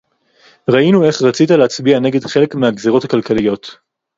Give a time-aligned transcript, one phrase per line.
[0.69, 3.75] ראינו איך רצית להצביע נגד חלק מהגזירות הכלכליות